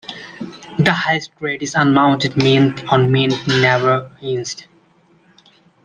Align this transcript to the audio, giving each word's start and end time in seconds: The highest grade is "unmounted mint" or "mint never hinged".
The 0.79 0.93
highest 0.93 1.35
grade 1.35 1.61
is 1.61 1.75
"unmounted 1.75 2.35
mint" 2.35 2.91
or 2.91 2.97
"mint 2.97 3.35
never 3.45 4.09
hinged". 4.19 4.65